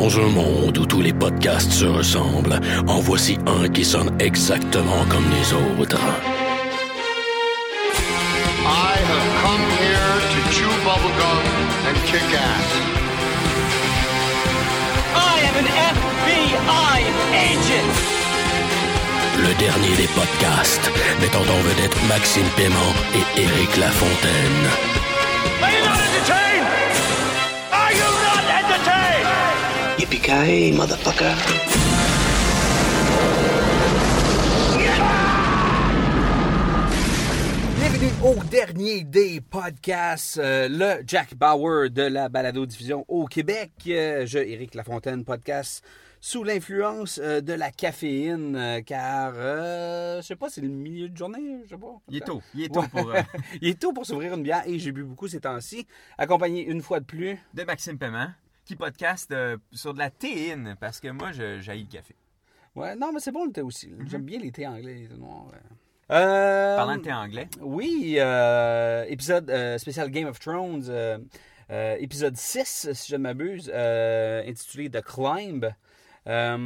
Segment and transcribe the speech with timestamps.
[0.00, 5.04] Dans un monde où tous les podcasts se ressemblent, en voici un qui sonne exactement
[5.08, 5.98] comme les autres.
[8.64, 11.42] I have come here to chew bubblegum
[11.88, 12.70] and kick ass.
[15.16, 17.00] I am an FBI
[17.50, 17.96] agent.
[19.36, 25.07] Le dernier des podcasts, mettant en vedette Maxime Paiement et Éric Lafontaine.
[30.32, 31.34] Yippee-ki-yay, motherfucker.
[37.78, 43.70] Bienvenue au dernier des podcasts, euh, le Jack Bauer de la balado-diffusion au Québec.
[43.88, 45.84] Euh, je, Éric Lafontaine, podcast
[46.20, 51.08] sous l'influence euh, de la caféine, euh, car, euh, je sais pas, c'est le milieu
[51.08, 51.94] de journée, je sais pas.
[52.08, 52.42] Il est tôt.
[52.54, 52.88] Il est tôt Ouais.
[52.88, 53.10] pour.
[53.10, 53.20] euh,
[53.62, 55.86] Il est tôt pour s'ouvrir une bière et j'ai bu beaucoup ces temps-ci,
[56.18, 57.38] accompagné une fois de plus.
[57.54, 58.28] de Maxime Paiement,
[58.68, 62.14] qui podcast euh, sur de la théine, parce que moi, j'haïs le café.
[62.76, 63.88] Ouais, non, mais c'est bon le thé aussi.
[63.88, 63.96] là.
[64.06, 65.46] J'aime bien les thés anglais, les thés noirs.
[66.10, 71.18] Euh, Parlant de thé anglais, Oui, euh, épisode euh, spécial Game of Thrones, euh,
[71.70, 75.64] euh, épisode 6, si je ne m'abuse, euh, intitulé The Climb.
[76.26, 76.58] Euh,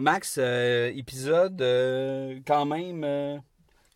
[0.00, 3.04] Max, euh, épisode euh, quand même...
[3.04, 3.36] euh,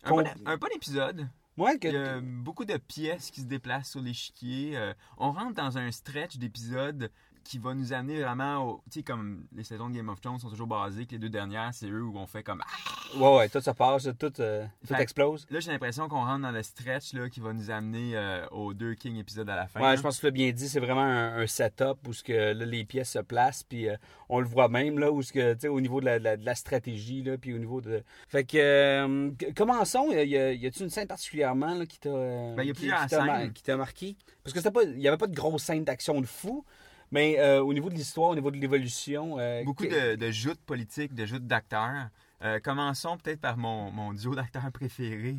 [0.03, 1.27] un, bon, un bon épisode.
[1.57, 4.77] ouais, que- Il y a beaucoup de pièces qui se déplacent sur l'échiquier.
[4.77, 7.09] Euh, on rentre dans un stretch d'épisodes
[7.47, 8.81] qui va nous amener vraiment au.
[8.91, 11.29] Tu sais, comme les saisons de Game of Thrones sont toujours basées, que les deux
[11.29, 12.61] dernières, c'est eux où on fait comme.
[12.65, 13.17] Ah!
[13.17, 15.47] Ouais, ouais, tout ça passe, tout, euh, tout Fait- explose.
[15.49, 18.73] Là, j'ai l'impression qu'on rentre dans le stretch là, qui va nous amener euh, aux
[18.73, 19.79] deux King épisodes à la fin.
[19.79, 19.95] Ouais, là.
[19.95, 22.33] je pense que tu l'as bien dit, c'est vraiment un, un setup où ce que,
[22.53, 23.95] là, les pièces se placent, puis euh,
[24.27, 26.23] on le voit même, là, où ce que, tu sais, au niveau de la, de
[26.25, 28.03] la- de la stratégie, là, puis au niveau de...
[28.27, 30.35] Fait que, commençons, y
[30.67, 32.09] a-tu une scène particulièrement, là, qui t'a...
[32.09, 33.53] Ben, il y a qui- plusieurs qui scènes.
[33.53, 34.17] Qui t'a marqué?
[34.43, 36.65] Parce que il y avait pas de grosse scène d'action de fou,
[37.11, 39.37] mais euh, au niveau de l'histoire, au niveau de l'évolution...
[39.39, 42.09] euh, Beaucoup que- de, de joutes politiques, de joutes d'acteurs.
[42.43, 45.35] Euh, commençons peut-être par mon, mon duo d'acteurs préféré.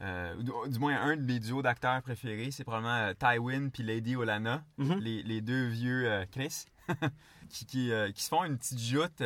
[0.00, 4.64] du, du moins, un de mes duos d'acteurs préférés, c'est probablement Tywin puis Lady Olana,
[4.78, 4.98] Mhm.
[5.00, 6.64] les, les deux vieux Chris,
[7.50, 9.22] qui, qui, qui se font une petite joute.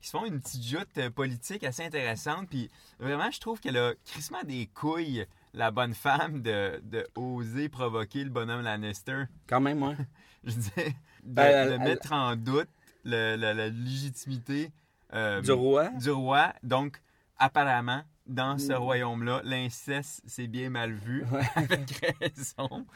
[0.00, 2.48] qui se font une petite joute politique assez intéressante.
[2.50, 7.68] Puis vraiment, je trouve qu'elle a crissement des couilles, la bonne femme, de, de oser
[7.68, 9.24] provoquer le bonhomme Lannister.
[9.48, 9.96] Quand même, ouais.
[10.44, 10.88] Je disais,
[11.22, 12.68] de, Ben, elle- de elle- mettre en doute
[13.04, 14.70] le- la, la légitimité
[15.14, 15.88] euh, du roi.
[15.90, 16.52] du roi.
[16.62, 17.00] Donc,
[17.38, 18.76] apparemment, dans ce Mm.
[18.76, 21.24] royaume-là, l'inceste, c'est bien mal vu,
[21.56, 22.86] avec raison.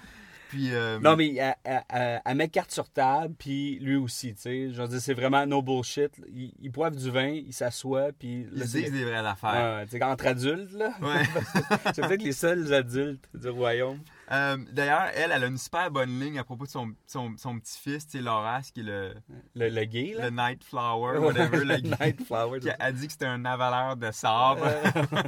[0.49, 4.35] Puis, euh, Non, mais elle, elle- elle- elle met carte sur table, puis lui aussi,
[4.35, 4.73] tu sais.
[4.73, 6.13] Je veux dire, c'est vraiment no bullshit.
[6.33, 8.47] Il, il poivre du vin, il s'assoit, puis...
[8.53, 9.87] ils disent c'est- des vraies affaires.
[9.93, 10.93] Ouais, entre adultes, là.
[11.03, 11.23] Ouais.
[11.95, 13.99] c'est peut-être les seuls adultes du royaume.
[14.33, 17.59] Euh, D'ailleurs, elle, elle a une super bonne ligne à propos de son, son, son
[17.61, 19.15] petit-fils, tu sais, Loras, qui est le,
[19.55, 20.29] Le, le gay, là.
[20.29, 22.59] le Night Flower, whatever, le Night Flower.
[22.81, 24.63] a dit que c'était un avaleur de sable.